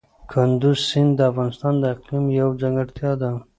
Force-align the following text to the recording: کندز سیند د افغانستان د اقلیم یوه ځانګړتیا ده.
کندز 0.31 0.77
سیند 0.89 1.11
د 1.17 1.19
افغانستان 1.31 1.73
د 1.79 1.83
اقلیم 1.93 2.25
یوه 2.39 2.57
ځانګړتیا 2.61 3.11
ده. 3.21 3.29